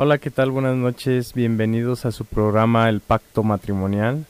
[0.00, 0.52] Hola, ¿qué tal?
[0.52, 1.32] Buenas noches.
[1.34, 4.26] Bienvenidos a su programa El Pacto Matrimonial.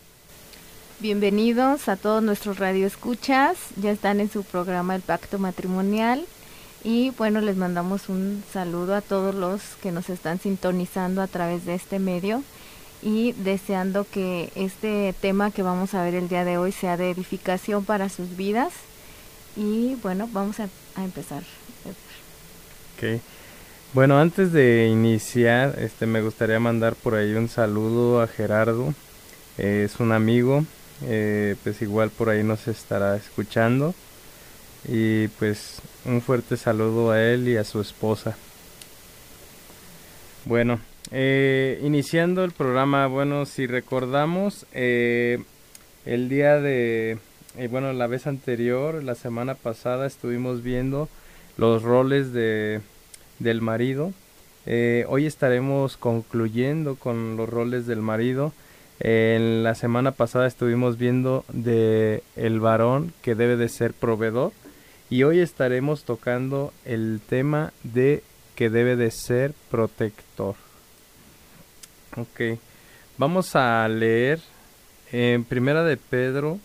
[0.98, 3.58] Bienvenidos a todos nuestros radioescuchas.
[3.76, 6.24] Ya están en su programa El Pacto Matrimonial.
[6.84, 11.66] Y bueno, les mandamos un saludo a todos los que nos están sintonizando a través
[11.66, 12.42] de este medio
[13.02, 17.10] y deseando que este tema que vamos a ver el día de hoy sea de
[17.10, 18.72] edificación para sus vidas.
[19.54, 21.42] Y bueno, vamos a, empezar.
[22.96, 23.20] Okay.
[23.94, 28.92] Bueno, antes de iniciar, este, me gustaría mandar por ahí un saludo a Gerardo.
[29.56, 30.66] Eh, es un amigo,
[31.06, 33.94] eh, pues igual por ahí nos estará escuchando.
[34.86, 38.36] Y pues un fuerte saludo a él y a su esposa.
[40.44, 40.80] Bueno,
[41.10, 45.44] eh, iniciando el programa, bueno, si recordamos, el
[46.04, 47.16] día de,
[47.70, 51.08] bueno, la vez anterior, la semana pasada, estuvimos viendo
[51.56, 52.82] los roles de
[53.38, 54.12] del marido.
[54.66, 58.52] Eh, hoy estaremos concluyendo con los roles del marido.
[59.00, 64.52] en la semana pasada estuvimos viendo de el varón que debe de ser proveedor
[65.08, 68.24] y hoy estaremos tocando el tema de
[68.56, 70.56] que debe de ser protector.
[72.16, 72.58] Ok,
[73.18, 74.40] vamos a leer
[75.12, 76.58] en Primera de Pedro,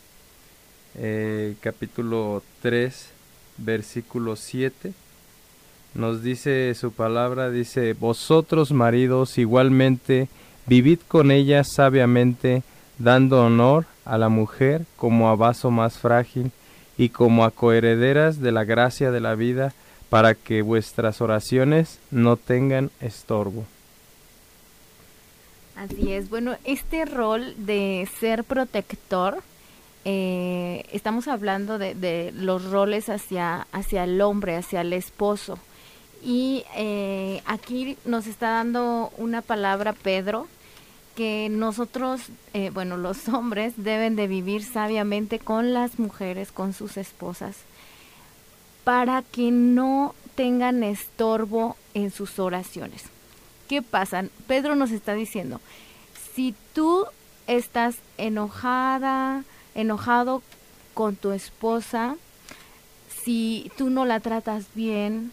[0.95, 3.09] eh, capítulo 3,
[3.59, 4.94] versículo 7
[5.95, 10.27] nos dice su palabra, dice, vosotros maridos igualmente
[10.66, 12.63] vivid con ella sabiamente,
[12.97, 16.52] dando honor a la mujer como a vaso más frágil
[16.97, 19.73] y como a coherederas de la gracia de la vida,
[20.09, 23.66] para que vuestras oraciones no tengan estorbo.
[25.75, 29.41] Así es, bueno, este rol de ser protector,
[30.05, 35.57] eh, estamos hablando de, de, los roles hacia, hacia el hombre, hacia el esposo.
[36.23, 40.47] Y eh, aquí nos está dando una palabra Pedro
[41.16, 42.22] que nosotros,
[42.53, 47.57] eh, bueno, los hombres deben de vivir sabiamente con las mujeres, con sus esposas,
[48.84, 53.03] para que no tengan estorbo en sus oraciones.
[53.67, 54.25] ¿Qué pasa?
[54.47, 55.59] Pedro nos está diciendo,
[56.34, 57.05] si tú
[57.47, 59.44] estás enojada,
[59.75, 60.41] enojado
[60.94, 62.16] con tu esposa,
[63.23, 65.31] si tú no la tratas bien,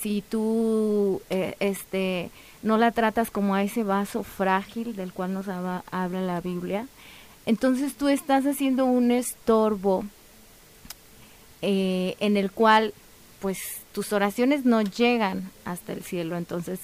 [0.00, 2.30] si tú eh, este
[2.62, 6.86] no la tratas como a ese vaso frágil del cual nos habla, la Biblia,
[7.46, 10.04] entonces tú estás haciendo un estorbo
[11.62, 12.92] eh, en el cual
[13.40, 13.58] pues
[13.92, 16.36] tus oraciones no llegan hasta el cielo.
[16.36, 16.80] Entonces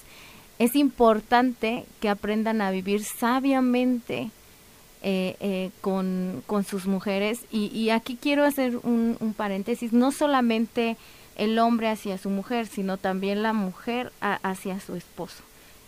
[0.58, 4.30] es importante que aprendan a vivir sabiamente
[5.02, 7.40] eh, con, sus mujeres.
[7.50, 10.96] Y, aquí quiero hacer un paréntesis, no solamente
[11.36, 15.42] el hombre hacia su mujer, sino también la mujer hacia su esposo.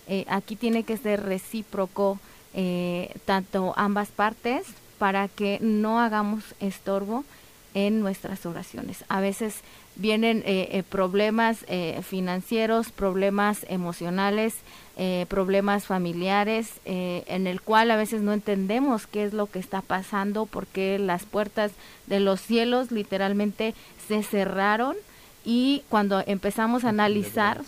[0.09, 2.19] Eh, aquí tiene que ser recíproco
[2.55, 4.67] eh, tanto ambas partes
[4.99, 7.25] para que no hagamos estorbo
[7.75, 9.05] en nuestras oraciones.
[9.09, 9.57] A veces
[9.97, 11.59] vienen eh, problemas
[12.03, 14.55] financieros, problemas emocionales,
[15.29, 20.47] problemas familiares, en el cual a veces no entendemos qué es lo que está pasando,
[20.47, 21.73] porque las puertas
[22.07, 23.75] de los cielos literalmente
[24.09, 24.97] se cerraron
[25.47, 27.63] y cuando empezamos a analizar,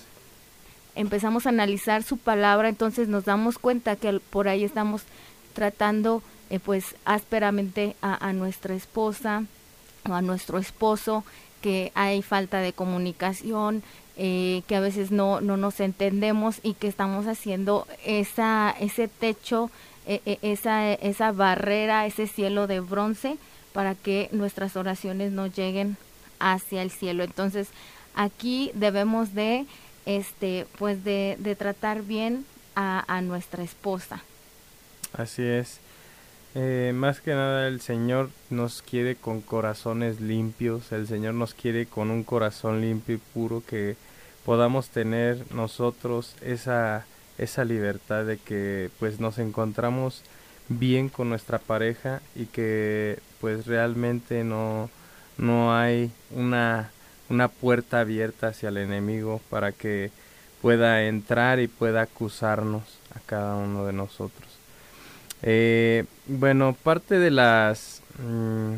[0.96, 5.02] empezamos a analizar su palabra, entonces nos damos cuenta que por ahí estamos
[5.54, 9.44] tratando eh, pues ásperamente a, nuestra esposa
[10.08, 11.22] o a nuestro esposo,
[11.62, 13.84] que hay falta de comunicación,
[14.16, 19.70] eh, que a veces no, no nos entendemos y que estamos haciendo esa, ese techo,
[20.04, 23.38] e, e, esa, esa barrera, ese cielo de bronce
[23.72, 25.96] para que nuestras oraciones no lleguen
[26.38, 27.24] hacia el cielo.
[27.24, 27.68] Entonces,
[28.14, 29.66] aquí debemos de,
[30.06, 32.44] este, pues de, de tratar bien
[32.78, 34.22] a, nuestra esposa.
[35.12, 35.80] Así es.
[36.54, 41.86] Eh, más que nada el Señor nos quiere con corazones limpios, el Señor nos quiere
[41.86, 43.96] con un corazón limpio y puro que
[44.44, 47.04] podamos tener nosotros esa,
[47.36, 50.22] esa libertad de que pues nos encontramos
[50.68, 54.88] bien con nuestra pareja y que pues realmente no,
[55.38, 56.90] no hay una,
[57.28, 60.10] una puerta abierta hacia el enemigo para que
[60.60, 62.82] pueda entrar y pueda acusarnos
[63.14, 64.48] a cada uno de nosotros.
[65.42, 68.74] Eh, bueno, parte de las mm,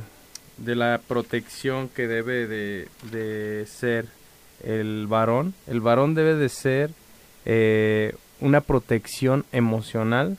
[0.59, 4.07] de la protección que debe de, de, ser
[4.63, 6.91] el varón, el varón debe de ser
[7.47, 10.37] eh, una protección emocional,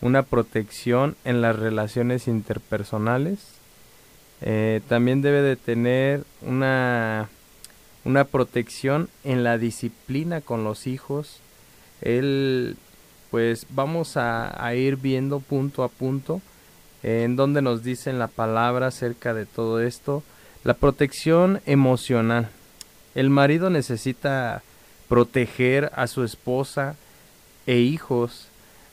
[0.00, 3.38] una protección en las relaciones interpersonales,
[4.40, 7.28] eh, también debe de tener una,
[8.04, 11.40] una protección en la disciplina con los hijos.
[12.00, 12.76] él
[13.34, 16.40] pues vamos a, ir viendo punto a punto
[17.02, 20.22] en donde nos dicen la palabra acerca de todo esto.
[20.62, 22.48] La protección emocional.
[23.16, 24.62] El marido necesita
[25.08, 26.94] proteger a su esposa
[27.66, 28.46] e hijos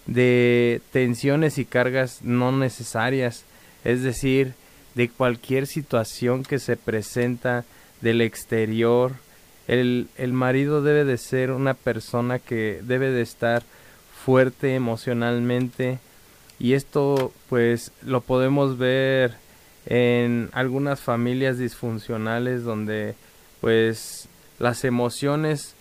[0.08, 3.44] de tensiones y cargas no necesarias,
[3.84, 4.56] es decir,
[4.96, 7.66] de cualquier situación que se presenta
[8.02, 9.14] del exterior.
[9.68, 13.64] El, el marido debe de ser una persona que debe de estar
[14.26, 16.00] fuerte emocionalmente
[16.60, 19.36] y esto pues lo podemos ver
[19.88, 23.16] en algunas familias disfuncionales donde
[23.62, 24.28] pues
[24.60, 25.74] las emociones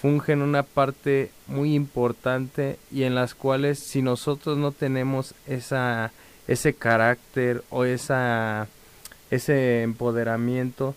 [0.00, 6.12] fungen una parte muy importante y en las cuales si nosotros no tenemos esa
[6.48, 8.66] ese carácter o esa
[9.30, 10.94] ese empoderamiento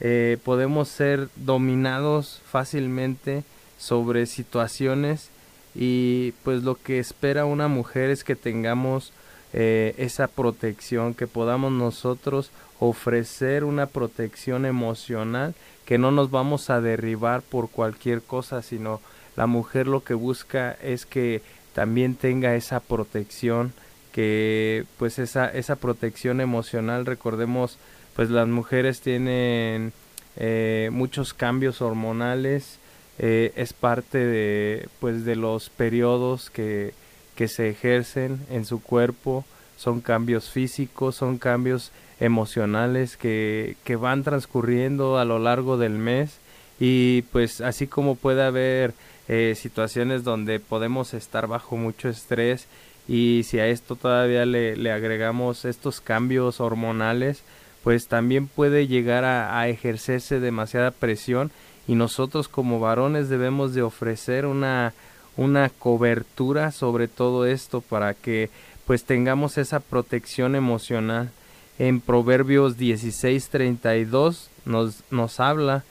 [0.00, 3.44] eh, podemos ser dominados fácilmente
[3.78, 5.30] sobre situaciones
[5.74, 9.12] y pues lo que espera una mujer es que tengamos
[9.52, 16.80] eh, esa protección, que podamos nosotros ofrecer una protección emocional, que no nos vamos a
[16.80, 19.00] derribar por cualquier cosa, sino
[19.36, 21.42] la mujer lo que busca es que
[21.74, 23.72] también tenga esa protección,
[24.12, 27.78] que pues esa, esa protección emocional, recordemos,
[28.14, 29.92] pues las mujeres tienen
[30.36, 32.78] eh, muchos cambios hormonales,
[33.18, 36.94] eh, es parte de pues de los periodos que,
[37.36, 39.44] que se ejercen en su cuerpo
[39.76, 46.38] son cambios físicos son cambios emocionales que, que van transcurriendo a lo largo del mes
[46.80, 48.94] y pues así como puede haber
[49.28, 52.66] eh, situaciones donde podemos estar bajo mucho estrés
[53.08, 57.42] y si a esto todavía le, agregamos estos cambios hormonales
[57.82, 61.50] pues también puede llegar a, a ejercerse demasiada presión
[61.88, 64.92] y nosotros como varones debemos de ofrecer una
[65.36, 68.50] una cobertura sobre todo esto para que
[68.86, 71.30] pues tengamos esa protección emocional.
[71.78, 75.84] En Proverbios 16:32 nos, nos habla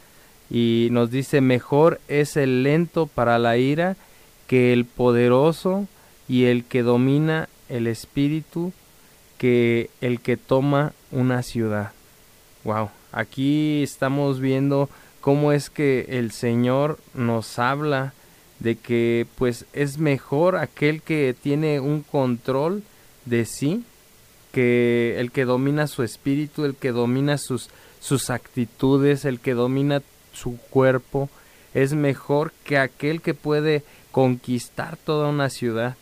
[0.49, 3.95] y nos dice, mejor es el lento para la ira
[4.47, 5.87] que el poderoso
[6.31, 8.71] y el que domina el espíritu
[9.37, 11.91] que el que toma una ciudad.
[12.63, 14.89] Wow, aquí estamos viendo
[15.19, 18.13] cómo es que el Señor nos habla
[18.59, 22.81] de que pues es mejor aquel que tiene un control
[23.25, 23.83] de sí
[24.53, 27.69] que el que domina su espíritu, el que domina sus
[27.99, 30.01] sus actitudes, el que domina
[30.31, 31.29] su cuerpo,
[31.73, 33.83] es mejor que aquel que puede
[34.13, 35.97] conquistar toda una ciudad,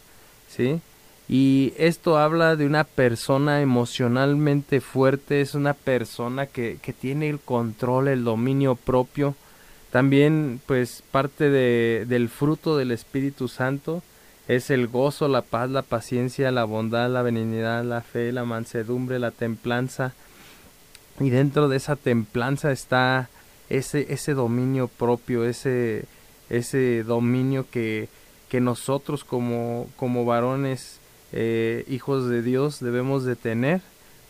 [0.50, 0.82] ¿sí?
[1.30, 7.40] Y esto habla de una persona emocionalmente fuerte, es una persona que, que tiene el
[7.40, 9.36] control, el dominio propio.
[9.92, 14.02] También, pues, parte de, del fruto del Espíritu Santo
[14.48, 19.20] es el gozo, la paz, la paciencia, la bondad, la benignidad, la fe, la mansedumbre,
[19.20, 20.14] la templanza.
[21.20, 23.30] Y dentro de esa templanza está
[23.70, 26.06] ese, ese dominio propio, ese,
[26.50, 28.10] ese dominio que,
[28.50, 31.00] que nosotros como, como varones
[31.32, 33.82] eh, hijos de Dios debemos de tener,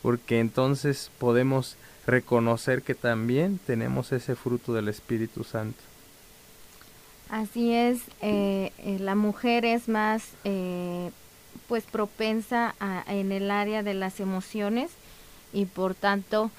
[0.02, 5.80] porque entonces podemos reconocer que también tenemos ese fruto del Espíritu Santo.
[7.30, 10.34] Así es, eh, eh, la mujer es más
[11.68, 12.74] pues propensa
[13.08, 14.90] en el área de las emociones
[15.54, 16.50] y por tanto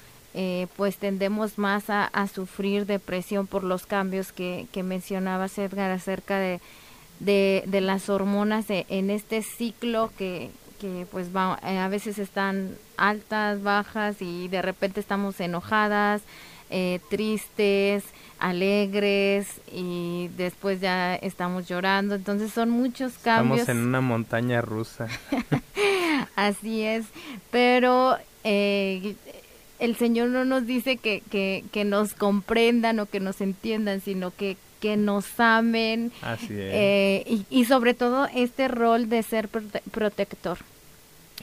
[0.77, 6.61] pues tendemos más a, sufrir depresión por los cambios que, que mencionaba Edgar acerca de,
[7.21, 10.49] de, de las hormonas en este ciclo que,
[10.79, 16.23] que pues va, eh, a veces están altas, bajas y de repente estamos enojadas,
[16.71, 18.03] eh, tristes,
[18.39, 22.15] alegres y después ya estamos llorando.
[22.15, 23.61] Entonces son muchos cambios.
[23.61, 25.07] Estamos en una montaña rusa.
[26.35, 27.05] Así es,
[27.51, 29.15] pero eh,
[29.77, 34.31] el Señor no nos dice que, que, que nos comprendan o que nos entiendan, sino
[34.35, 36.11] que que nos amen
[36.49, 40.57] eh, y, sobre todo este rol de ser protector.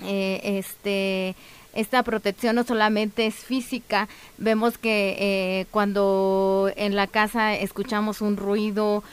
[0.04, 1.34] Eh, este
[1.74, 8.36] esta protección no solamente es física, vemos que eh, cuando en la casa escuchamos un
[8.36, 9.04] ruido,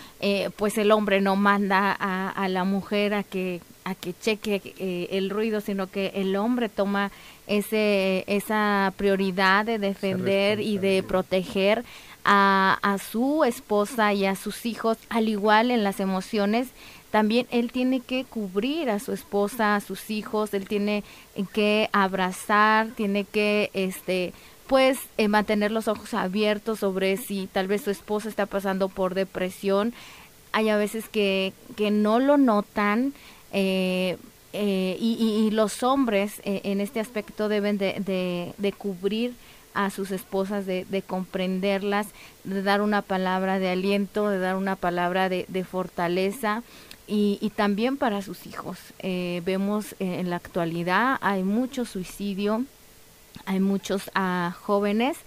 [0.56, 5.62] pues el hombre no manda a, la mujer a que a que cheque el ruido,
[5.62, 7.12] sino que el hombre toma
[7.46, 11.84] ese esa prioridad de defender y de proteger
[12.26, 16.68] a, a su esposa y a sus hijos, al igual en las emociones,
[17.12, 21.04] también él tiene que cubrir a su esposa, a sus hijos, él tiene
[21.54, 24.34] que abrazar, tiene que este
[24.68, 29.14] pues eh, mantener los ojos abiertos sobre si tal vez su esposa está pasando por
[29.14, 29.94] depresión,
[30.52, 33.14] hay a veces que, que no lo notan.
[33.52, 34.18] Eh,
[34.52, 39.34] eh, y, los hombres en este aspecto deben de, de, cubrir
[39.76, 42.08] a sus esposas, de, de, comprenderlas,
[42.44, 46.64] de dar una palabra de aliento, de dar una palabra de, fortaleza
[47.08, 48.80] y, también para sus hijos.
[49.00, 52.66] Eh, vemos en la actualidad hay mucho suicidio,
[53.46, 55.18] hay muchos ah, jóvenes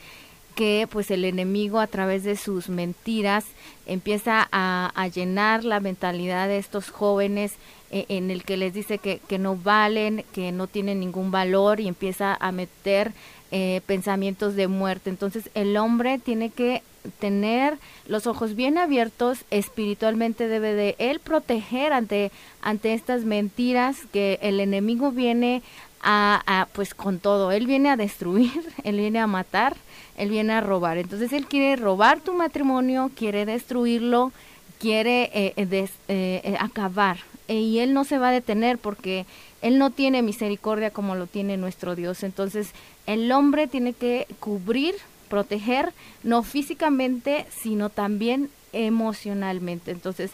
[0.58, 3.44] que pues el enemigo a través de sus mentiras
[3.86, 7.52] empieza a, llenar la mentalidad de estos jóvenes
[7.92, 11.86] eh, en el que les dice que, no valen, que no tienen ningún valor y
[11.86, 13.12] empieza a meter
[13.50, 15.10] eh, pensamientos de muerte.
[15.10, 16.82] Entonces el hombre tiene que
[17.20, 24.38] tener los ojos bien abiertos, espiritualmente debe de él proteger ante, ante estas mentiras que
[24.42, 25.62] el enemigo viene
[26.00, 28.52] a, pues con todo, él viene a destruir,
[28.84, 29.76] él viene a matar,
[30.16, 30.98] él viene a robar.
[30.98, 34.32] Entonces él quiere robar tu matrimonio, quiere destruirlo,
[34.78, 37.18] quiere eh, eh, eh, acabar.
[37.48, 39.26] Y él no se va a detener porque
[39.62, 42.22] él no tiene misericordia como lo tiene nuestro Dios.
[42.22, 42.70] Entonces
[43.06, 44.94] el hombre tiene que cubrir,
[45.28, 49.90] proteger, no físicamente, sino también emocionalmente.
[49.90, 50.32] Entonces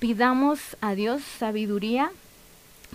[0.00, 2.10] pidamos a Dios sabiduría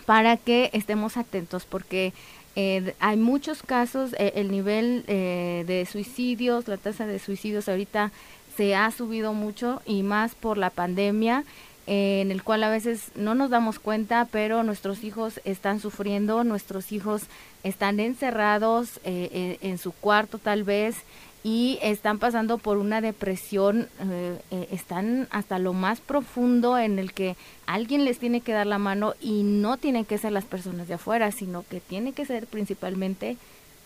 [0.05, 2.13] para que estemos atentos porque
[2.55, 8.11] eh, hay muchos casos, eh, el nivel eh, de suicidios, la tasa de suicidios ahorita
[8.55, 11.43] se ha subido mucho y más por la pandemia,
[11.87, 16.91] en el cual a veces no nos damos cuenta, pero nuestros hijos están sufriendo, nuestros
[16.91, 17.23] hijos
[17.63, 21.03] están encerrados en su cuarto tal vez
[21.45, 27.13] y están pasando por una depresión, eh, eh, están hasta lo más profundo en el
[27.13, 27.35] que
[27.67, 30.95] alguien les tiene que dar la mano y no tienen que ser las personas de
[30.95, 33.37] afuera, sino que tiene que ser principalmente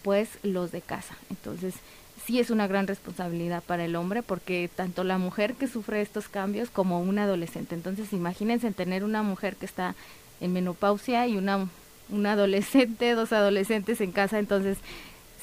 [0.03, 1.17] pues los de casa.
[1.29, 1.73] Entonces,
[2.29, 6.27] sí es una gran responsabilidad para el hombre porque tanto la mujer que sufre estos
[6.27, 7.73] cambios como un adolescente.
[7.73, 9.95] Entonces, imagínense tener una mujer que está
[10.39, 11.67] en menopausia y una
[12.11, 14.77] un adolescente, dos adolescentes en casa, entonces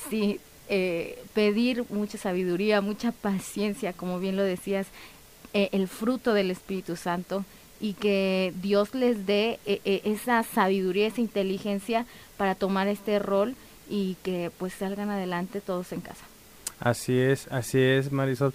[0.09, 0.39] sí
[0.69, 4.87] eh, pedir mucha sabiduría, mucha paciencia, como bien lo decías,
[5.55, 7.45] eh, el fruto del Espíritu Santo
[7.81, 13.57] y que Dios les dé eh, esa sabiduría, esa inteligencia para tomar este rol
[13.91, 16.25] y que pues salgan adelante todos en casa.
[16.81, 18.53] Así es, así es, Marisol.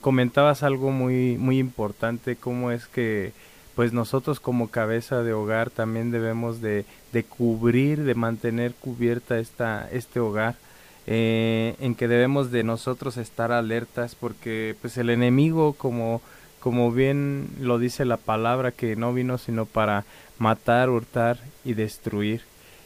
[0.00, 3.32] comentabas algo muy muy importante, cómo es que
[3.74, 9.88] pues nosotros como cabeza de hogar también debemos de, de cubrir, de mantener cubierta esta
[9.92, 10.56] este hogar
[11.06, 16.20] eh, en que debemos de nosotros estar alertas porque pues el enemigo como
[16.60, 20.04] como bien lo dice la palabra que no vino sino para
[20.38, 22.42] matar, hurtar y destruir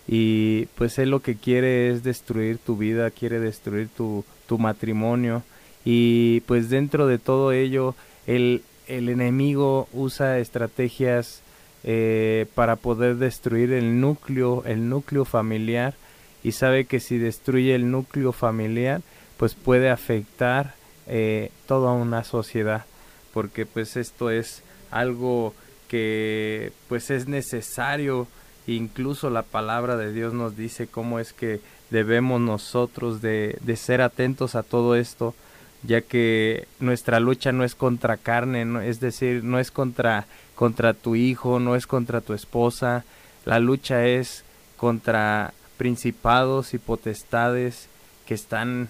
[0.06, 5.42] y pues él lo que quiere es destruir tu vida, quiere destruir tu, tu matrimonio.
[5.84, 7.94] Y pues dentro de todo ello
[8.26, 11.42] el, el enemigo usa estrategias
[11.84, 15.94] eh, para poder destruir el núcleo, el núcleo familiar.
[16.42, 19.02] Y sabe que si destruye el núcleo familiar,
[19.38, 20.74] pues puede afectar
[21.06, 22.84] eh, toda una sociedad,
[23.32, 25.54] porque pues esto es algo
[25.88, 28.26] que pues es necesario,
[28.66, 34.00] incluso la palabra de Dios nos dice cómo es que debemos nosotros de, de ser
[34.00, 35.34] atentos a todo esto,
[35.82, 41.14] ya que nuestra lucha no es contra carne, es decir, no es contra, contra tu
[41.14, 43.04] hijo, no es contra tu esposa,
[43.44, 44.44] la lucha es
[44.76, 47.88] contra principados y potestades
[48.26, 48.88] que están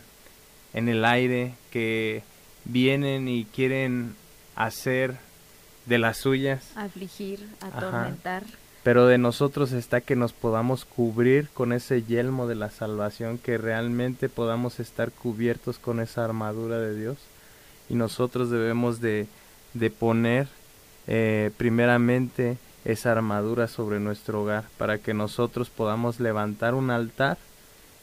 [0.72, 2.22] en el aire, que
[2.64, 4.14] vienen y quieren
[4.54, 5.16] hacer
[5.86, 6.76] de las suyas.
[6.76, 8.44] Afligir, atormentar.
[8.84, 13.56] Pero de nosotros está que nos podamos cubrir con ese yelmo de la salvación, que
[13.56, 17.16] realmente podamos estar cubiertos con esa armadura de Dios.
[17.88, 19.26] Y nosotros debemos de,
[19.72, 20.48] de poner
[21.06, 27.38] eh, primeramente esa armadura sobre nuestro hogar para que nosotros podamos levantar un altar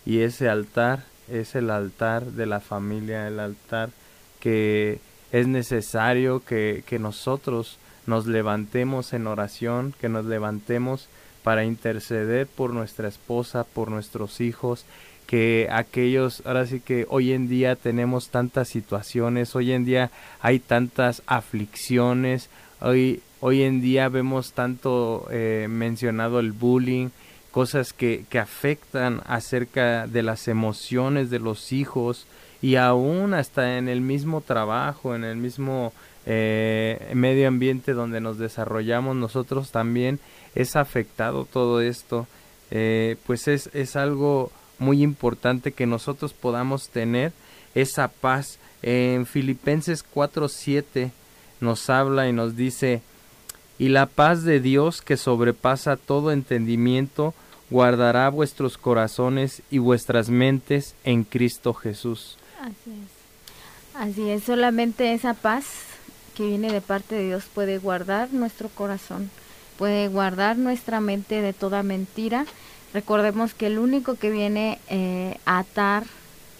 [0.05, 3.91] y ese altar es el altar de la familia, el altar
[4.39, 4.99] que
[5.31, 11.07] es necesario que, que nosotros nos levantemos en oración, que nos levantemos
[11.43, 14.85] para interceder por nuestra esposa, por nuestros hijos,
[15.27, 20.59] que aquellos, ahora sí que hoy en día tenemos tantas situaciones, hoy en día hay
[20.59, 22.49] tantas aflicciones,
[22.81, 27.09] hoy Hoy en día vemos tanto eh, mencionado el bullying,
[27.49, 32.27] cosas que, que afectan acerca de las emociones de los hijos
[32.61, 35.93] y aún hasta en el mismo trabajo, en el mismo
[36.25, 40.19] eh, medio ambiente donde nos desarrollamos nosotros también
[40.53, 42.27] es afectado todo esto.
[42.69, 47.33] Eh, pues es, es algo muy importante que nosotros podamos tener
[47.75, 48.59] esa paz.
[48.83, 51.11] En Filipenses 4.7
[51.59, 53.01] nos habla y nos dice,
[53.77, 57.33] y la paz de Dios que sobrepasa todo entendimiento,
[57.69, 62.37] guardará vuestros corazones y vuestras mentes en Cristo Jesús.
[62.61, 63.95] Así es.
[63.95, 65.65] Así es, solamente esa paz
[66.35, 69.31] que viene de parte de Dios puede guardar nuestro corazón,
[69.77, 72.45] puede guardar nuestra mente de toda mentira.
[72.93, 76.05] Recordemos que el único que viene eh, a atar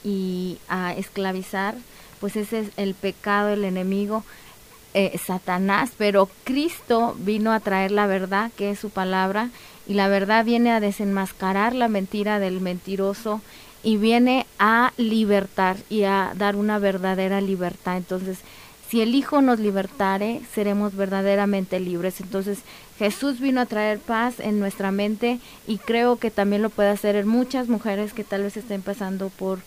[0.03, 1.75] y a esclavizar,
[2.19, 4.23] pues ese es el pecado, el enemigo,
[4.93, 9.49] eh, Satanás, pero Cristo vino a traer la verdad, que es su palabra,
[9.87, 13.41] y la verdad viene a desenmascarar la mentira del mentiroso
[13.83, 17.97] y viene a libertar y a dar una verdadera libertad.
[17.97, 18.39] Entonces,
[18.89, 22.19] si el Hijo nos libertare, seremos verdaderamente libres.
[22.19, 22.59] Entonces,
[22.99, 27.15] Jesús vino a traer paz en nuestra mente y creo que también lo puede hacer
[27.15, 29.59] en muchas mujeres que tal vez estén pasando por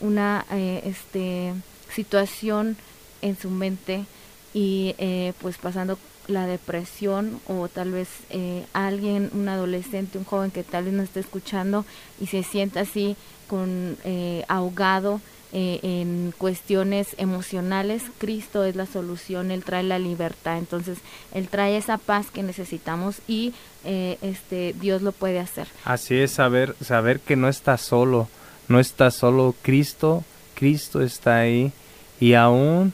[0.00, 1.52] una eh, este,
[1.94, 2.76] situación
[3.22, 4.06] en su mente
[4.54, 5.98] y eh, pues pasando
[6.30, 11.02] la depresión o tal vez eh, alguien, un adolescente, un joven que tal vez no
[11.02, 11.84] esté escuchando
[12.20, 13.16] y se sienta así
[13.48, 15.20] con eh, ahogado
[15.52, 20.98] eh, en cuestiones emocionales, Cristo es la solución, Él trae la libertad, entonces
[21.34, 23.52] Él trae esa paz que necesitamos y
[23.84, 25.66] este Dios lo puede hacer.
[25.84, 28.28] Así es, saber, saber que no está solo,
[28.68, 30.22] no está solo Cristo,
[30.54, 31.72] Cristo está ahí
[32.20, 32.92] y aún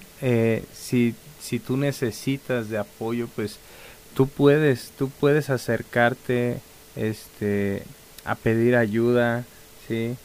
[0.72, 1.14] si
[1.46, 3.58] si tú necesitas de apoyo, pues
[4.14, 6.58] tú puedes, tú puedes acercarte
[6.96, 7.84] este,
[8.24, 9.44] a pedir ayuda,
[9.86, 10.16] ¿sí?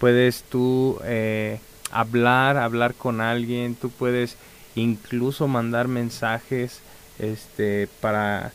[0.00, 1.60] Puedes tú eh,
[1.92, 4.36] hablar, hablar con alguien, tú puedes
[4.74, 6.80] incluso mandar mensajes
[7.20, 8.52] este, para,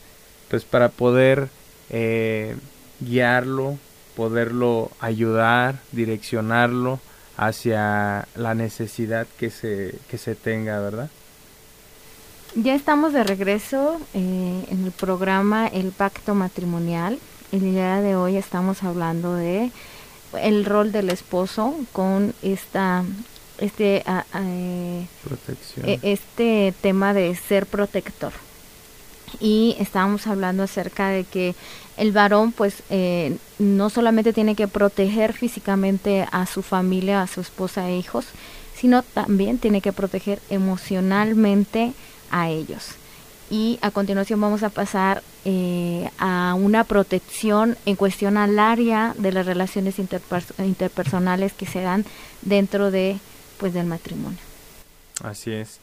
[0.50, 1.48] pues para poder
[1.88, 2.54] eh,
[3.00, 3.78] guiarlo,
[4.14, 7.00] poderlo ayudar, direccionarlo
[7.38, 11.08] hacia la necesidad que se, que se tenga, ¿verdad?
[12.56, 17.20] Ya estamos de regreso eh, en el programa El Pacto Matrimonial.
[17.52, 19.70] El día de hoy estamos hablando de
[20.42, 23.04] el rol del esposo con esta
[23.58, 24.02] este
[24.34, 28.32] e, este tema de ser protector
[29.38, 31.54] y estábamos hablando acerca de que
[31.96, 37.40] el varón pues eh, no solamente tiene que proteger físicamente a su familia a su
[37.40, 38.26] esposa e hijos
[38.74, 41.92] sino también tiene que proteger emocionalmente
[42.30, 42.90] a ellos.
[43.50, 49.32] Y a continuación vamos a pasar eh, a una protección en cuestión al área de
[49.32, 52.04] las relaciones interpersonales que se dan
[52.42, 53.18] dentro de
[53.58, 54.38] pues del matrimonio.
[55.22, 55.80] Así es.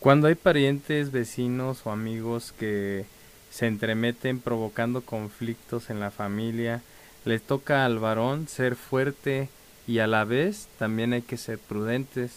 [0.00, 3.04] Cuando hay parientes, vecinos o amigos que
[3.50, 6.82] se entremeten provocando conflictos en la familia,
[7.24, 9.48] les toca al varón ser fuerte
[9.86, 12.32] y a la vez también hay que ser prudentes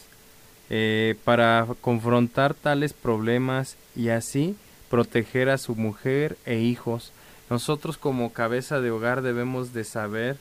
[0.74, 4.56] eh, para confrontar tales problemas y así
[4.90, 7.12] proteger a su mujer e hijos.
[7.50, 10.38] Nosotros como cabeza de hogar debemos de saber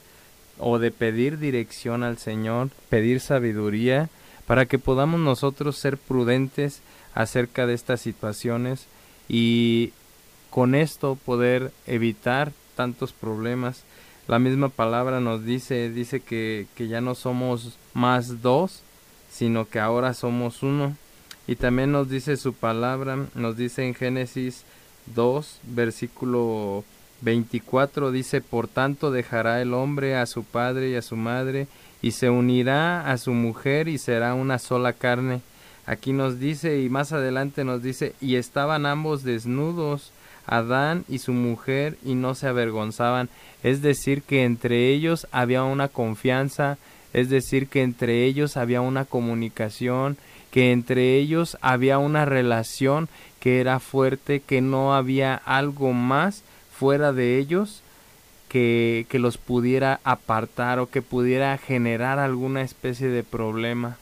[0.57, 4.09] o de pedir dirección al Señor, pedir sabiduría
[4.47, 6.81] para que podamos nosotros ser prudentes
[7.13, 8.87] acerca de estas situaciones
[9.29, 9.93] y
[10.49, 13.83] con esto poder evitar tantos problemas.
[14.29, 18.85] La misma palabra nos dice, dice que, que ya no somos más dos,
[19.41, 20.95] sino que ahora somos uno.
[21.47, 24.65] Y también nos dice su palabra, nos dice en Génesis
[25.15, 26.85] 2, versículo
[27.23, 31.69] 24, dice, por tanto dejará el hombre a su padre y a su madre,
[32.03, 35.41] y se unirá a su mujer y será una sola carne.
[35.87, 40.13] Aquí nos dice, y más adelante nos dice, y estaban ambos desnudos,
[40.47, 43.31] Adán y su mujer, y no se avergonzaban.
[43.63, 46.77] Es decir, que entre ellos había una confianza,
[47.13, 50.17] es decir, que entre ellos había una comunicación,
[50.51, 53.09] que entre ellos había una relación
[53.41, 56.43] que era fuerte, que no había algo más
[56.77, 57.83] fuera de ellos
[58.49, 63.97] que, que los pudiera apartar o que pudiera generar alguna especie de problema.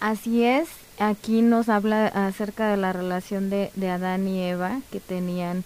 [0.00, 5.00] Así es, aquí nos habla acerca de la relación de, de Adán y Eva que
[5.00, 5.64] tenían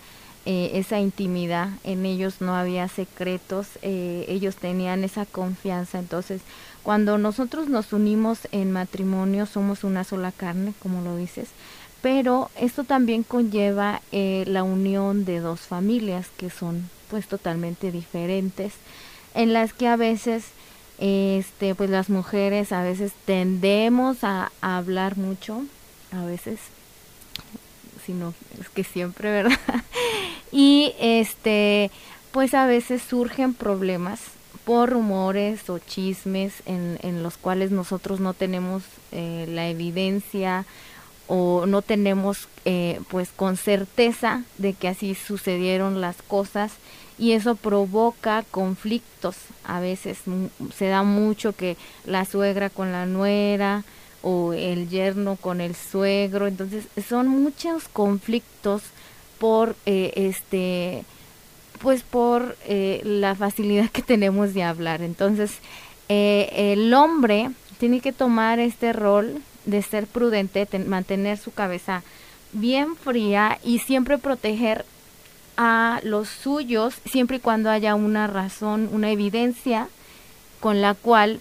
[0.50, 5.98] eh, esa intimidad, en ellos no había secretos, eh, ellos tenían esa confianza.
[5.98, 6.40] Entonces,
[6.82, 11.50] cuando nosotros nos unimos en matrimonio, somos una sola carne, como lo dices,
[12.00, 18.72] pero esto también conlleva eh, la unión de dos familias que son pues totalmente diferentes,
[19.34, 20.44] en las que a veces
[20.96, 25.62] este pues las mujeres a veces tendemos a hablar mucho,
[26.10, 26.58] a veces
[28.08, 29.58] sino es que siempre, ¿verdad?
[30.52, 31.90] Y este,
[32.32, 34.20] pues a veces surgen problemas
[34.64, 38.82] por rumores o chismes en, en los cuales nosotros no tenemos
[39.12, 40.66] eh, la evidencia
[41.28, 46.72] o no tenemos eh, pues con certeza de que así sucedieron las cosas.
[47.18, 49.36] Y eso provoca conflictos.
[49.64, 50.18] A veces
[50.74, 53.84] se da mucho que la suegra con la nuera
[54.22, 56.46] o el yerno con el suegro.
[56.46, 58.82] Entonces son muchos conflictos
[59.38, 61.04] por eh, este
[61.80, 65.02] pues por eh, la facilidad que tenemos de hablar.
[65.02, 65.58] Entonces
[66.08, 72.02] el hombre tiene que tomar este rol de ser prudente, mantener su cabeza
[72.52, 74.86] bien fría y siempre proteger
[75.58, 79.88] a los suyos, siempre y cuando haya una razón, una evidencia
[80.60, 81.40] con la cual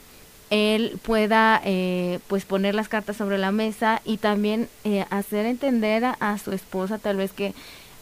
[0.49, 6.03] él pueda eh, pues poner las cartas sobre la mesa y también eh, hacer entender
[6.05, 7.53] a, su esposa tal vez que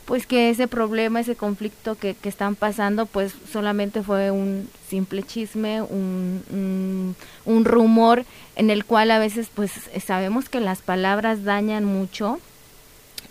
[0.06, 5.24] pues que ese problema, ese conflicto que, que, están pasando, pues solamente fue un simple
[5.24, 7.15] chisme, un,
[7.46, 8.24] un, rumor
[8.56, 9.72] en el cual a veces pues
[10.06, 12.39] sabemos que las palabras dañan mucho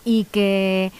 [0.05, 0.91] y que,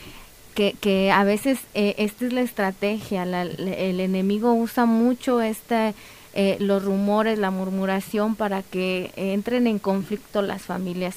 [0.55, 5.95] que, que a veces eh, esta es la estrategia, el enemigo usa mucho este,
[6.37, 11.17] eh, los rumores, la murmuración para que entren en conflicto las familias.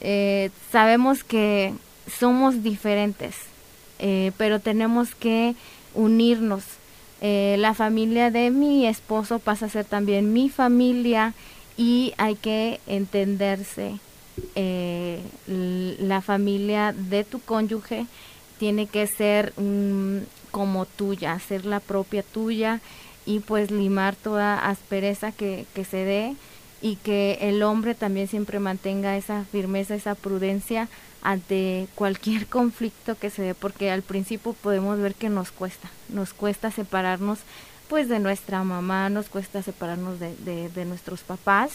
[0.00, 1.74] Eh, sabemos que
[2.18, 3.34] somos diferentes,
[4.02, 5.54] eh, pero tenemos que
[5.94, 6.64] unirnos.
[7.20, 11.34] Eh, la familia de mi esposo pasa a ser también mi familia
[11.76, 14.00] y hay que entenderse.
[14.56, 18.06] Eh, la familia de tu cónyuge
[18.58, 19.52] tiene que ser
[20.50, 22.80] como tuya, ser la propia tuya
[23.24, 26.34] y pues limar toda aspereza que, que se dé
[26.80, 30.88] y que el hombre también siempre mantenga esa firmeza, esa prudencia
[31.22, 36.32] ante cualquier conflicto que se dé, porque al principio podemos ver que nos cuesta, nos
[36.34, 37.40] cuesta separarnos
[37.88, 40.34] pues de nuestra mamá, nos cuesta separarnos de,
[40.70, 41.72] de, nuestros papás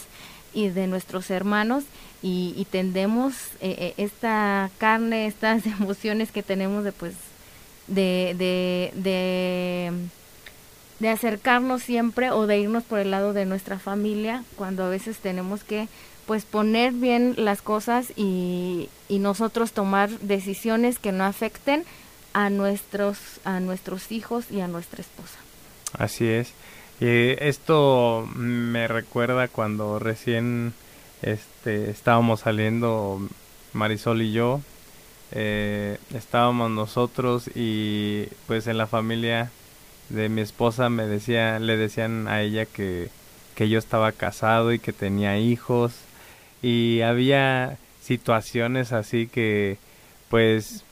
[0.52, 1.84] y de nuestros hermanos
[2.22, 7.14] y, tendemos eh, eh, esta carne, estas emociones que tenemos de pues
[7.86, 9.92] de, de, de,
[10.98, 15.18] de acercarnos siempre o de irnos por el lado de nuestra familia cuando a veces
[15.18, 15.88] tenemos que
[16.26, 21.84] pues poner bien las cosas y, y nosotros tomar decisiones que no afecten
[22.34, 25.38] a nuestros a nuestros hijos y a nuestra esposa.
[25.94, 26.52] Así es.
[27.00, 30.74] Y esto me recuerda cuando recién
[31.22, 33.20] este estábamos saliendo
[33.72, 34.60] Marisol y yo
[35.30, 39.50] eh, estábamos nosotros y pues en la familia
[40.08, 43.08] de mi esposa me decía le decían a ella que
[43.58, 45.92] que yo estaba casado y que tenía hijos.
[46.62, 49.78] Y había situaciones así que
[50.30, 50.84] pues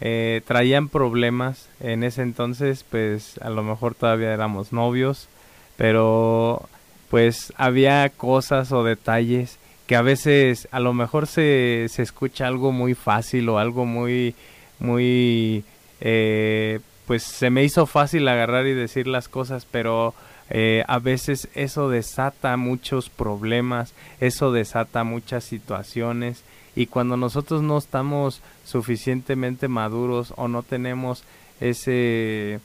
[0.00, 1.68] eh, traían problemas.
[1.78, 5.28] En ese entonces pues a lo mejor todavía éramos novios
[5.76, 6.68] pero
[7.10, 12.72] pues había cosas o detalles que a veces a lo mejor se, se escucha algo
[12.72, 14.34] muy fácil o algo muy
[14.78, 15.64] muy
[16.00, 20.14] eh, pues se me hizo fácil agarrar y decir las cosas pero
[20.48, 26.44] eh, a veces eso desata muchos problemas, eso desata muchas situaciones
[26.76, 31.24] y cuando nosotros no estamos suficientemente maduros o no tenemos
[31.60, 32.60] ese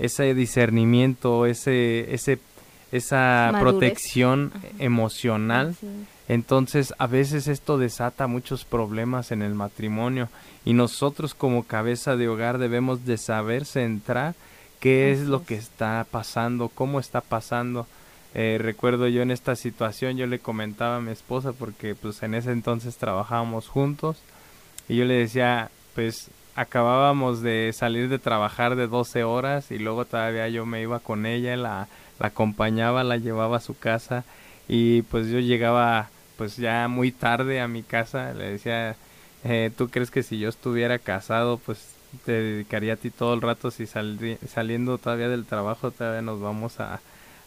[0.00, 2.40] ese discernimiento, ese ese
[2.90, 5.76] esa protección emocional,
[6.28, 10.28] entonces a veces esto desata muchos problemas en el matrimonio
[10.64, 14.34] y nosotros como cabeza de hogar debemos de saber centrar
[14.80, 17.86] qué es lo que está pasando, cómo está pasando.
[18.34, 22.34] Eh, recuerdo yo en esta situación, yo le comentaba a mi esposa porque pues en
[22.34, 24.16] ese entonces trabajábamos juntos
[24.88, 30.04] y yo le decía, pues acabábamos de salir de trabajar de 12 horas y luego
[30.04, 34.24] todavía yo me iba con ella, la, la acompañaba, la llevaba a su casa
[34.68, 38.96] y pues yo llegaba pues ya muy tarde a mi casa, le decía,
[39.44, 41.94] eh, ¿tú crees que si yo estuviera casado pues
[42.24, 46.78] te dedicaría a ti todo el rato si saliendo todavía del trabajo todavía nos vamos
[46.78, 47.00] a,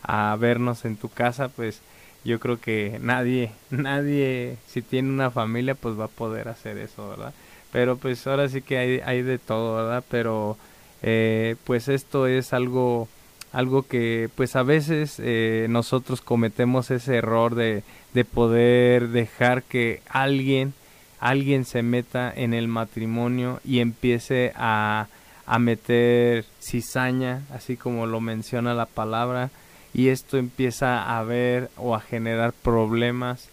[0.03, 1.81] a vernos en tu casa, pues
[2.23, 7.09] yo creo que nadie, nadie, si tiene una familia, pues va a poder hacer eso,
[7.09, 7.33] ¿verdad?
[7.71, 10.03] Pero pues ahora sí que hay, hay de todo, ¿verdad?
[10.09, 10.57] Pero
[11.03, 13.07] eh, pues esto es algo,
[13.57, 17.81] algo que pues a veces eh, nosotros cometemos ese error de,
[18.13, 20.75] de poder dejar que alguien
[21.19, 25.07] alguien se meta en el matrimonio y empiece a,
[25.47, 29.49] a meter cizaña, así como lo menciona la palabra,
[29.91, 33.49] y esto empieza a ver o a generar problemas.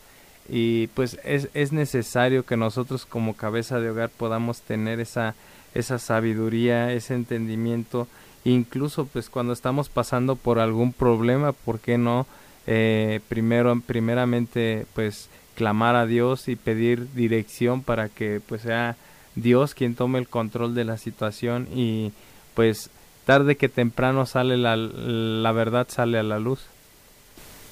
[0.51, 5.35] Y pues es, es necesario que nosotros como cabeza de hogar podamos tener esa,
[5.75, 8.07] esa sabiduría, ese entendimiento,
[8.45, 12.27] incluso pues cuando estamos pasando por algún problema, ¿por qué no?
[12.67, 18.97] Eh, primero, primeramente, pues clamar a Dios y pedir dirección para que pues sea
[19.35, 22.13] Dios quien tome el control de la situación y
[22.55, 22.91] pues
[23.25, 26.61] tarde que temprano sale la, la verdad sale a la luz.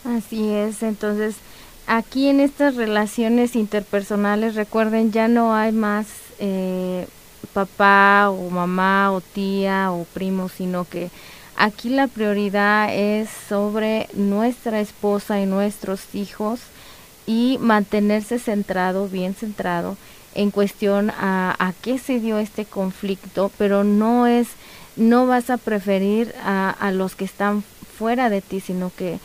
[0.05, 1.37] Así es, entonces
[1.87, 6.07] aquí en estas relaciones interpersonales recuerden ya no hay más
[6.39, 7.07] eh,
[7.53, 11.11] papá o mamá o tía o primo, sino que
[11.57, 16.61] aquí la prioridad es sobre nuestra esposa y nuestros hijos
[17.27, 19.97] y mantenerse centrado, bien centrado
[20.35, 24.49] en cuestión a, a qué se dio este conflicto, pero no es,
[24.97, 27.63] no vas a preferir a, a los que están
[27.99, 29.19] fuera de ti, sino que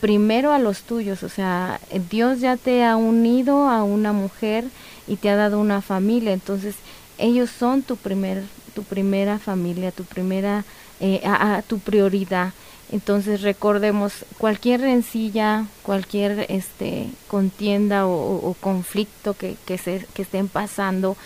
[0.00, 4.64] primero a los tuyos, o sea, Dios ya te ha unido a una mujer
[5.06, 6.74] y te ha dado una familia, entonces
[7.18, 10.64] ellos son tu primer, tu primera familia, tu primera,
[11.00, 12.52] eh, a, tu prioridad.
[12.90, 21.16] Entonces recordemos cualquier rencilla, cualquier este contienda o, conflicto que, que, se, que estén pasando,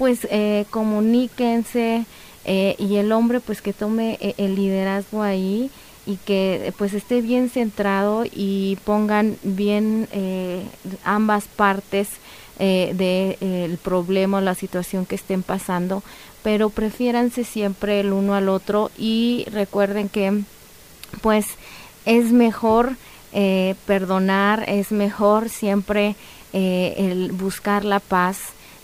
[0.00, 2.06] pues eh, comuníquense
[2.46, 5.70] eh, y el hombre pues que tome eh, el liderazgo ahí
[6.06, 10.08] y que pues esté bien centrado y pongan bien
[11.04, 12.08] ambas partes
[12.60, 16.04] eh, del eh, problema o la situación que estén pasando,
[16.44, 20.42] pero prefiéranse siempre el uno al otro y recuerden que
[21.22, 21.46] pues
[22.04, 22.96] es mejor
[23.32, 26.16] eh, perdonar, es mejor siempre
[26.52, 28.38] eh, el buscar la paz.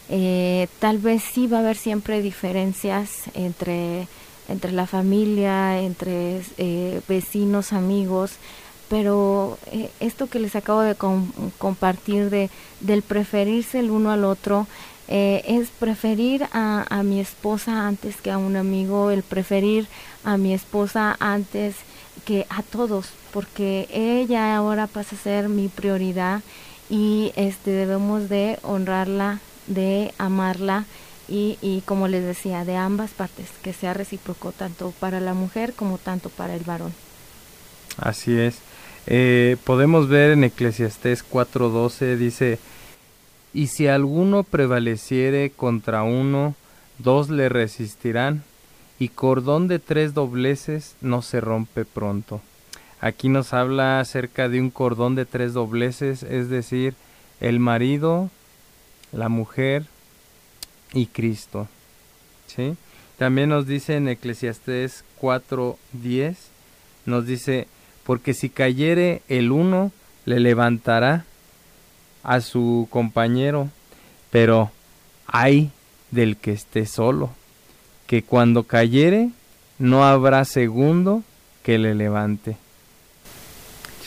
[0.08, 4.06] Eh, tal vez sí va a haber siempre diferencias entre
[4.48, 6.40] entre la familia, entre
[7.08, 8.34] vecinos, amigos,
[8.88, 14.24] pero eh, esto que les acabo de com compartir de del preferirse el uno al
[14.24, 14.66] otro
[15.08, 19.86] eh, es preferir a, a, mi esposa antes que a un amigo, el preferir
[20.24, 21.76] a mi esposa antes
[22.24, 26.42] que a todos, porque ella ahora pasa a ser mi prioridad
[26.90, 30.86] y este debemos de honrarla, de amarla
[31.28, 35.72] y, y como les decía, de ambas partes, que sea recíproco tanto para la mujer
[35.74, 36.92] como tanto para el varón.
[37.96, 38.56] Así es.
[39.06, 42.58] Eh, podemos ver en Eclesiastés 4:12 dice,
[43.54, 46.54] y si alguno prevaleciere contra uno,
[46.98, 48.42] dos le resistirán,
[48.98, 52.40] y cordón de tres dobleces no se rompe pronto.
[53.00, 56.94] Aquí nos habla acerca de un cordón de tres dobleces, es decir,
[57.40, 58.30] el marido,
[59.12, 59.84] la mujer
[60.94, 61.68] y Cristo.
[62.46, 62.76] ¿sí?
[63.18, 66.36] También nos dice en Eclesiastés 4:10,
[67.04, 67.68] nos dice,
[68.06, 69.90] porque si cayere el uno,
[70.24, 71.24] le levantará
[72.22, 73.68] a su compañero,
[74.30, 74.70] pero
[75.26, 75.70] hay
[76.12, 77.30] del que esté solo,
[78.06, 79.30] que cuando cayere,
[79.78, 81.24] no habrá segundo
[81.64, 82.56] que le levante.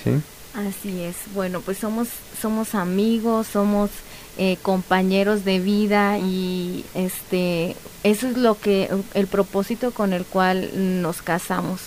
[0.01, 0.11] ¿Sí?
[0.55, 1.15] Así es.
[1.33, 2.07] Bueno, pues somos
[2.41, 3.91] somos amigos, somos
[4.37, 11.01] eh, compañeros de vida y este eso es lo que el propósito con el cual
[11.01, 11.81] nos casamos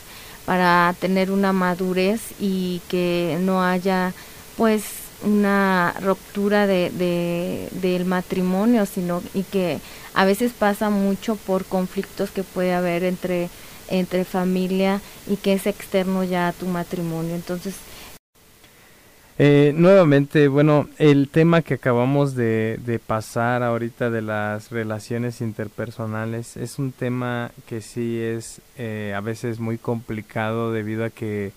[0.45, 4.13] para tener una madurez y que no haya
[4.57, 4.85] pues
[5.25, 9.79] una ruptura de, de, del matrimonio sino y que
[10.15, 13.49] a veces pasa mucho por conflictos que puede haber entre
[13.89, 17.35] entre familia y que es externo ya a tu matrimonio.
[17.35, 17.75] Entonces
[19.45, 26.79] eh, nuevamente, bueno, el tema que acabamos de, pasar ahorita de las relaciones interpersonales es
[26.79, 31.51] un tema que sí es eh, a veces muy complicado debido a que,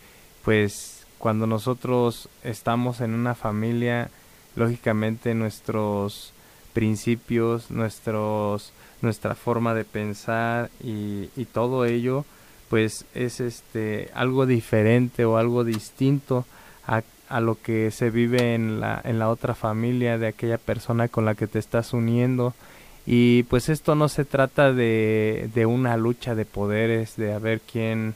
[0.44, 4.10] pues, cuando nosotros estamos en una familia,
[4.56, 6.34] lógicamente nuestros
[6.74, 12.26] principios, nuestros, nuestra forma de pensar y, y todo ello,
[12.68, 16.48] pues es este algo diferente o algo distinto
[16.88, 21.08] a a lo que se vive en la, en la otra familia de aquella persona
[21.08, 22.54] con la que te estás uniendo.
[23.06, 27.62] Y pues esto no se trata de, de una lucha de poderes, de a ver
[27.62, 28.16] quién,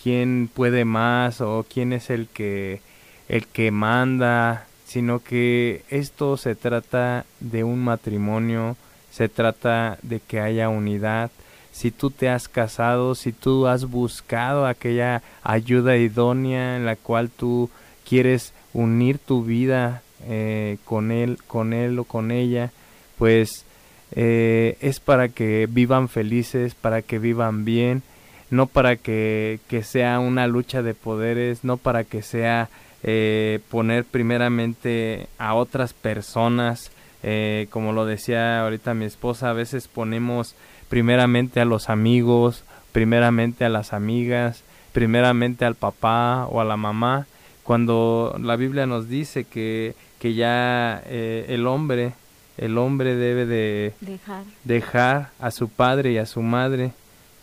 [0.00, 2.80] quién puede más o quién es el que,
[3.28, 8.76] el que manda, sino que esto se trata de un matrimonio,
[9.10, 11.30] se trata de que haya unidad.
[11.72, 17.28] Si tú te has casado, si tú has buscado aquella ayuda idónea en la cual
[17.28, 17.70] tú
[18.08, 22.70] quieres unir tu vida eh, con él, con él o con ella,
[23.18, 23.64] pues
[24.12, 28.02] eh, es para que vivan felices, para que vivan bien,
[28.50, 32.70] no para que, que sea una lucha de poderes, no para que sea
[33.02, 36.90] eh, poner primeramente a otras personas,
[37.22, 40.54] eh, como lo decía ahorita mi esposa, a veces ponemos
[40.88, 47.26] primeramente a los amigos, primeramente a las amigas, primeramente al papá o a la mamá,
[47.68, 52.14] cuando la Biblia nos dice que, que ya eh, el hombre
[52.56, 54.44] el hombre debe de dejar.
[54.64, 56.92] dejar a su padre y a su madre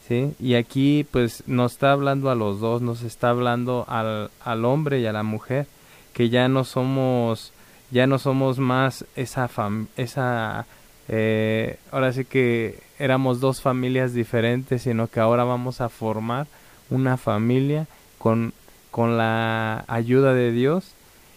[0.07, 0.33] ¿sí?
[0.39, 4.99] y aquí pues nos está hablando a los dos nos está hablando al, al hombre
[4.99, 5.67] y a la mujer
[6.11, 7.53] que ya no somos
[7.91, 10.65] ya no somos más esa fam esa
[11.07, 16.47] eh, ahora sí que éramos dos familias diferentes sino que ahora vamos a formar
[16.89, 17.85] una familia
[18.17, 18.53] con
[18.95, 20.93] con la ayuda de Dios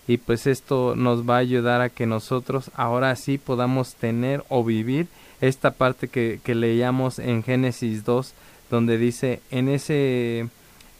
[0.06, 4.62] y pues esto nos va a ayudar a que nosotros ahora sí podamos tener o
[4.62, 5.08] vivir
[5.40, 8.32] esta parte que, que leíamos en Génesis 2
[8.70, 10.46] donde dice en ese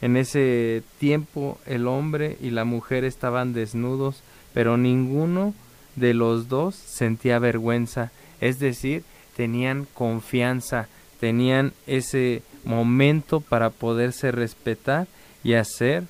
[0.01, 5.55] en ese tiempo el hombre y la mujer estaban desnudos pero ninguno
[5.95, 8.11] de los dos sentía vergüenza.
[8.41, 9.05] Es decir
[9.37, 10.89] tenían confianza
[11.21, 15.07] tenían ese momento para poderse respetar
[15.45, 16.03] y hacer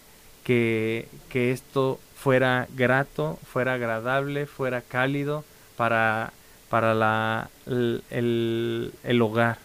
[0.48, 5.44] que, esto fuera grato, fuera agradable, fuera cálido
[5.76, 6.32] para,
[6.70, 9.58] para la, el, el, hogar.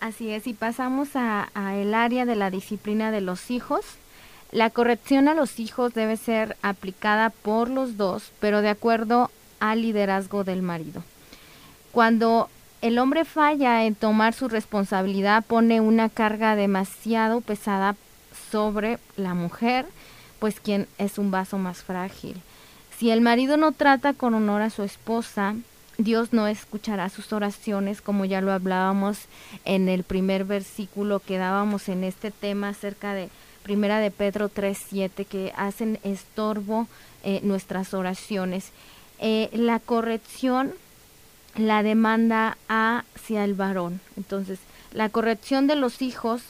[0.00, 3.84] Así es, y pasamos a, a, el área de la disciplina de los hijos.
[4.52, 9.82] La corrección a los hijos debe ser aplicada por los dos, pero de acuerdo al
[9.82, 11.02] liderazgo del marido.
[11.90, 12.48] Cuando
[12.80, 17.96] el hombre falla en tomar su responsabilidad, pone una carga demasiado pesada
[18.50, 19.86] sobre la mujer,
[20.38, 22.40] pues quien es un vaso más frágil.
[22.96, 25.54] Si el marido no trata con honor a su esposa,
[25.98, 29.18] Dios no escuchará sus oraciones, como ya lo hablábamos
[29.64, 33.28] en el primer versículo que dábamos en este tema acerca de
[33.62, 36.86] Primera de Pedro 3:7 que hacen estorbo
[37.22, 38.70] eh, nuestras oraciones.
[39.18, 40.72] Eh, la corrección
[41.58, 44.00] la demanda hacia el varón.
[44.16, 44.58] Entonces,
[44.92, 46.42] la corrección de los hijos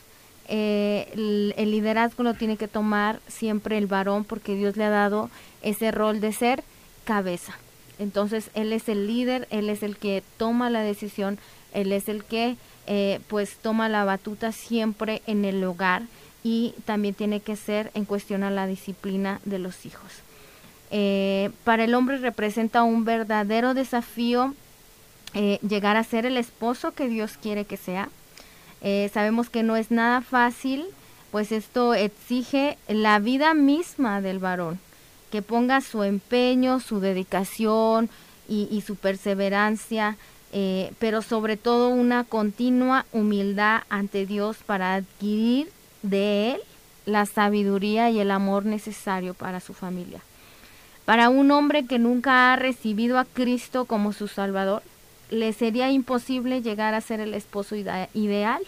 [0.50, 5.28] eh, el, liderazgo lo tiene que tomar siempre el varón porque Dios le ha dado
[5.62, 6.64] ese rol de ser
[7.04, 7.54] cabeza.
[7.98, 11.38] Entonces él es el líder, él es el que toma la decisión,
[11.74, 12.56] él es el que
[12.86, 16.02] eh, pues toma la batuta siempre en el hogar
[16.42, 20.12] y también tiene que ser en cuestión a la disciplina de los hijos.
[20.90, 24.54] Eh, para el hombre representa un verdadero desafío
[25.62, 28.08] llegar a ser el esposo que Dios quiere que sea,
[28.80, 30.86] eh, sabemos que no es nada fácil,
[31.30, 34.78] pues esto exige la vida misma del varón,
[35.30, 38.08] que ponga su empeño, su dedicación
[38.48, 40.16] y, su perseverancia,
[40.52, 45.70] eh, pero sobre todo una continua humildad ante Dios para adquirir
[46.02, 46.60] de Él
[47.04, 50.20] la sabiduría y el amor necesario para su familia.
[51.04, 54.82] Para un hombre que nunca ha recibido a Cristo como su Salvador,
[55.30, 58.62] le sería imposible llegar a ser el esposo ideal,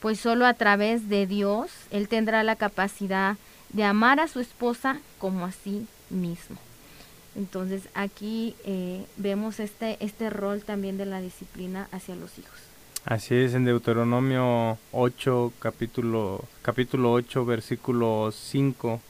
[0.00, 3.36] pues solo a través de Dios él tendrá la capacidad
[3.70, 6.56] de amar a su esposa como a sí mismo.
[7.36, 12.58] Entonces aquí eh, vemos este, este rol también de la disciplina hacia los hijos.
[13.04, 19.00] Así es, en Deuteronomio 8, capítulo, capítulo 8, versículo 5,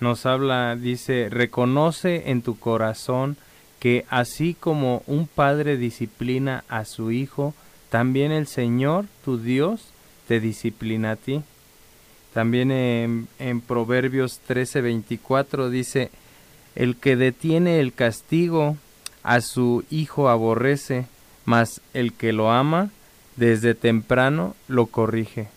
[0.00, 3.36] nos habla, dice, reconoce en tu corazón
[3.78, 7.54] que así como un padre disciplina a su hijo,
[7.90, 9.88] también el Señor, tu Dios,
[10.28, 11.42] te disciplina a ti.
[12.32, 16.10] También en, en Proverbios 13:24 dice,
[16.74, 18.76] el que detiene el castigo
[19.22, 21.06] a su hijo aborrece,
[21.44, 22.90] mas el que lo ama
[23.36, 25.48] desde temprano lo corrige.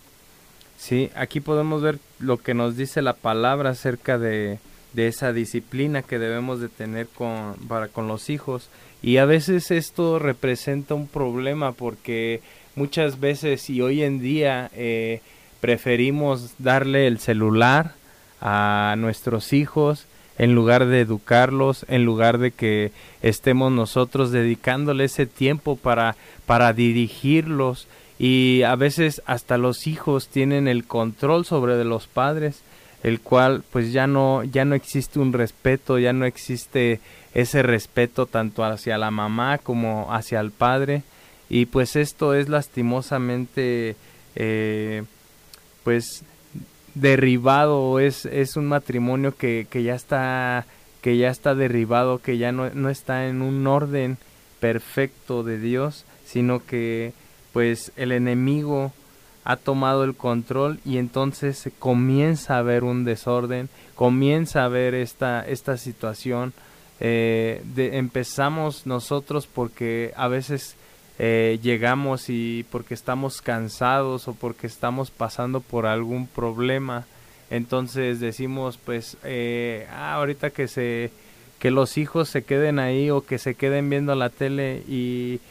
[0.77, 4.59] Sí, aquí podemos ver lo que nos dice la palabra acerca de,
[4.93, 8.69] de esa disciplina que debemos de tener con, para con los hijos.
[9.01, 12.41] Y a veces esto representa un problema porque
[12.75, 15.21] muchas veces y hoy en día eh,
[15.61, 17.93] preferimos darle el celular
[18.41, 20.05] a nuestros hijos
[20.37, 26.71] en lugar de educarlos, en lugar de que estemos nosotros dedicándole ese tiempo para, para
[26.71, 27.87] dirigirlos.
[28.17, 32.61] Y a veces hasta los hijos tienen el control sobre de los padres
[33.03, 36.99] el cual pues ya no ya no existe un respeto ya no existe
[37.33, 41.03] ese respeto tanto hacia la mamá como hacia el padre.
[41.49, 43.95] Y pues esto es lastimosamente
[44.35, 45.03] eh,
[45.83, 46.23] pues
[46.95, 50.65] derribado es es un matrimonio que, que ya está
[51.01, 54.17] que ya está derribado que ya no, no está en un orden
[54.59, 57.13] perfecto de Dios sino que
[57.53, 58.91] pues el enemigo
[59.43, 64.93] ha tomado el control y entonces se comienza a ver un desorden, comienza a ver
[64.93, 66.53] esta, esta situación.
[66.99, 70.75] Eh, empezamos nosotros porque a veces
[71.17, 77.05] eh, llegamos y porque estamos cansados o porque estamos pasando por algún problema,
[77.49, 81.11] entonces decimos pues eh, ah, ahorita que se
[81.59, 85.41] que los hijos se queden ahí o que se queden viendo la tele y,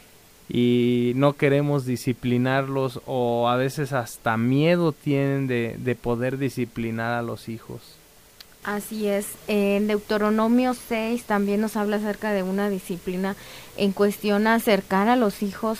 [0.49, 7.21] y no queremos disciplinarlos o a veces hasta miedo tienen de, de poder disciplinar a
[7.21, 7.81] los hijos.
[8.63, 9.27] Así es.
[9.47, 13.35] En Deuteronomio 6 también nos habla acerca de una disciplina
[13.77, 15.79] en cuestión a acercar a los hijos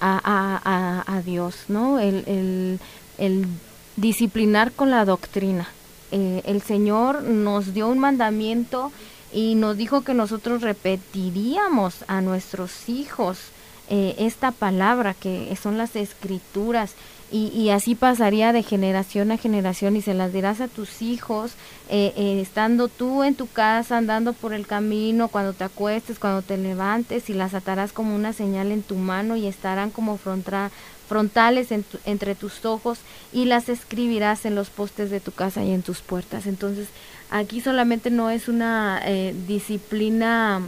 [0.00, 1.98] a, a, a, Dios, ¿no?
[1.98, 2.80] El, el,
[3.18, 3.46] el,
[3.96, 5.68] disciplinar con la doctrina.
[6.10, 8.92] Eh, el Señor nos dio un mandamiento
[9.32, 13.38] y nos dijo que nosotros repetiríamos a nuestros hijos
[13.88, 16.94] eh, esta palabra que son las escrituras.
[17.32, 21.54] Y, así pasaría de generación a generación y se las dirás a tus hijos
[21.90, 26.42] eh, eh, estando tú en tu casa andando por el camino cuando te acuestes cuando
[26.42, 31.72] te levantes y las atarás como una señal en tu mano y estarán como frontales
[32.04, 33.00] entre tus ojos
[33.32, 36.46] y las escribirás en los postes de tu casa y en tus puertas.
[36.46, 36.86] Entonces
[37.30, 39.02] aquí solamente no es una
[39.48, 40.62] disciplina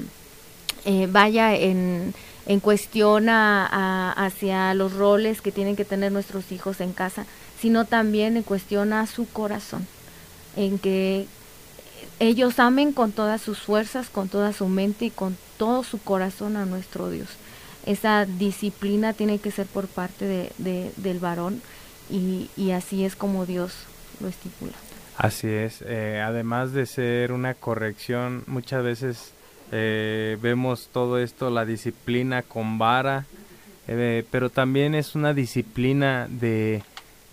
[1.09, 2.15] vaya en
[2.49, 7.27] en cuestión a, hacia los roles que tienen que tener nuestros hijos en casa,
[7.61, 9.87] sino también en cuestión a su corazón,
[10.57, 11.27] en que
[12.21, 16.57] ellos amen con todas sus fuerzas, con toda su mente y con todo su corazón
[16.57, 17.29] a nuestro Dios.
[17.85, 21.61] Esa disciplina tiene que ser por parte de, del varón
[22.09, 23.75] y, y, así es como Dios
[24.21, 24.73] lo estipula.
[25.19, 29.33] Así es, eh, además de ser una corrección, muchas veces
[29.71, 33.27] eh, vemos todo esto, la disciplina con vara,
[33.87, 36.83] eh, pero también es una disciplina de,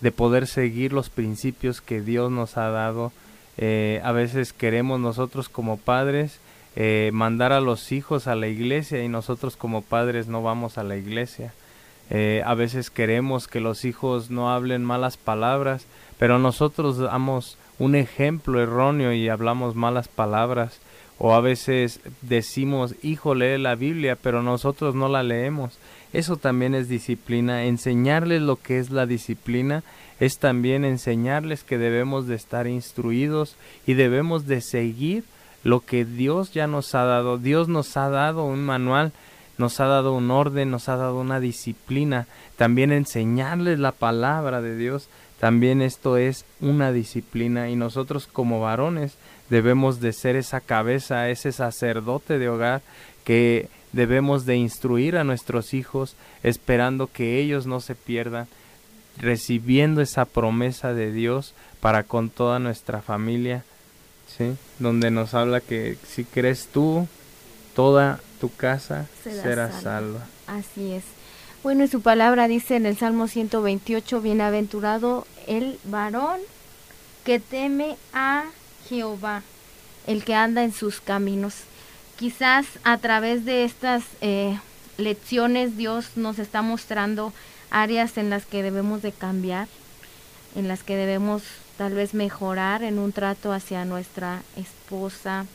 [0.01, 3.11] de, poder seguir los principios que Dios nos ha dado.
[3.57, 6.39] Eh, a veces queremos nosotros como padres
[7.13, 10.97] mandar a los hijos a la iglesia y nosotros como padres no vamos a la
[10.97, 11.53] iglesia.
[12.11, 15.86] a veces queremos que los hijos no hablen malas palabras,
[16.19, 20.81] pero nosotros damos un ejemplo erróneo y hablamos malas palabras
[21.18, 25.78] o a veces decimos, hijo, lee la Biblia, pero nosotros no la leemos.
[26.13, 27.66] Eso también es disciplina.
[27.66, 29.84] Enseñarles lo que es la disciplina
[30.20, 33.55] es también enseñarles que debemos de estar instruidos
[33.86, 35.24] y debemos de seguir
[35.63, 37.38] lo que Dios ya nos ha dado.
[37.38, 39.11] Dios nos ha dado un manual,
[39.57, 42.28] nos ha dado un orden, nos ha dado una disciplina.
[42.55, 45.09] También enseñarles la palabra de Dios.
[45.39, 49.18] También esto es una disciplina y nosotros como varones
[49.50, 52.82] debemos de ser esa cabeza, ese sacerdote de hogar
[53.24, 58.48] que debemos de instruir a nuestros hijos esperando que ellos no se pierdan,
[59.18, 63.64] recibiendo esa promesa de Dios para con toda nuestra familia,
[64.38, 64.56] ¿sí?
[64.80, 67.08] Donde nos habla que si crees tú,
[67.74, 70.26] toda tu casa será, salva.
[70.48, 71.04] Así es.
[71.64, 76.39] Bueno, y su palabra dice en el Salmo 128, bienaventurado el varón
[77.24, 78.46] que teme a
[78.89, 79.43] Jehová,
[80.07, 81.55] el que anda en sus caminos.
[82.17, 84.57] Quizás a través de estas eh,
[84.97, 87.33] lecciones Dios nos está mostrando
[87.71, 89.67] áreas en las que debemos de cambiar,
[90.55, 91.43] en las que debemos
[91.77, 95.45] tal vez mejorar en un trato hacia nuestra esposa.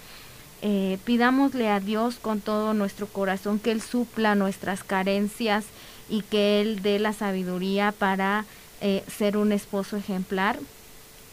[0.62, 5.64] Eh, pidámosle a Dios con todo nuestro corazón que Él supla nuestras carencias
[6.10, 8.44] y que Él dé la sabiduría para
[8.82, 10.58] eh, ser un esposo ejemplar.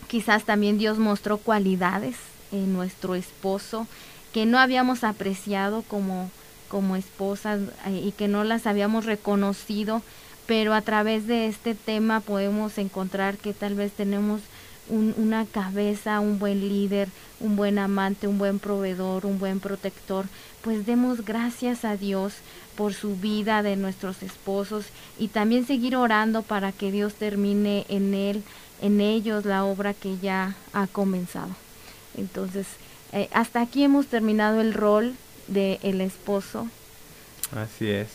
[0.07, 2.15] Quizás también Dios mostró cualidades
[2.51, 3.87] en nuestro esposo
[4.33, 6.29] que no habíamos apreciado como,
[6.69, 10.01] como esposas eh, y que no las habíamos reconocido,
[10.45, 14.41] pero a través de este tema podemos encontrar que tal vez tenemos
[14.89, 17.09] una cabeza, un buen líder,
[17.41, 20.27] un buen amante, un buen proveedor, un buen protector,
[20.61, 22.35] pues demos gracias a Dios
[22.77, 24.85] por su vida de nuestros esposos
[25.19, 28.43] y también seguir orando para que Dios termine en él
[28.81, 31.49] en ellos la obra que ya ha comenzado.
[32.15, 32.67] Entonces,
[33.13, 35.15] eh, hasta aquí hemos terminado el rol
[35.47, 36.67] de el esposo.
[37.55, 38.07] Así es.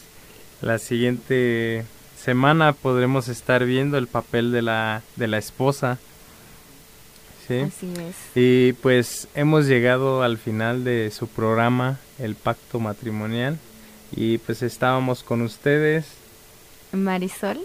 [0.60, 1.84] La siguiente
[2.22, 5.98] semana podremos estar viendo el papel de la, de la esposa.
[7.48, 7.60] ¿Sí?
[7.60, 8.16] Así es.
[8.36, 13.58] Y pues hemos llegado al final de su programa, El Pacto Matrimonial.
[14.14, 16.06] Y pues estábamos con ustedes.
[16.92, 17.60] Marisol.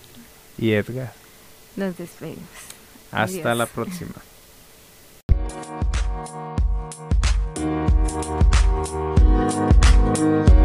[0.58, 1.14] Y Edgar.
[1.76, 2.67] Nos despedimos.
[3.12, 4.14] Hasta la próxima.